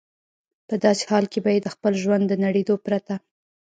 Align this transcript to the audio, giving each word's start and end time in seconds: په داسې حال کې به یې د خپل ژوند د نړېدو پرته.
په 0.67 0.75
داسې 0.83 1.03
حال 1.11 1.25
کې 1.31 1.39
به 1.43 1.49
یې 1.55 1.59
د 1.63 1.67
خپل 1.75 1.93
ژوند 2.03 2.23
د 2.27 2.33
نړېدو 2.45 2.75
پرته. 2.85 3.15